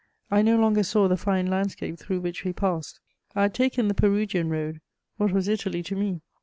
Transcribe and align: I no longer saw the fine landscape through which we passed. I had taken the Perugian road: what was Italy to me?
I 0.31 0.41
no 0.41 0.57
longer 0.59 0.81
saw 0.81 1.07
the 1.07 1.15
fine 1.15 1.45
landscape 1.45 1.99
through 1.99 2.21
which 2.21 2.43
we 2.43 2.53
passed. 2.53 2.99
I 3.35 3.43
had 3.43 3.53
taken 3.53 3.87
the 3.87 3.93
Perugian 3.93 4.49
road: 4.49 4.81
what 5.17 5.31
was 5.31 5.47
Italy 5.47 5.83
to 5.83 5.95
me? 5.95 6.21